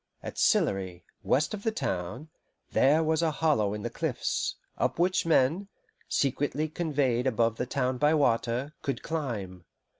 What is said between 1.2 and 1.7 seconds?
west of the